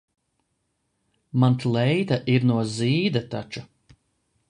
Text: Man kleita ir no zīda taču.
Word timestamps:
Man 1.39 1.55
kleita 1.63 2.17
ir 2.35 2.43
no 2.51 2.59
zīda 2.75 3.27
taču. 3.35 3.69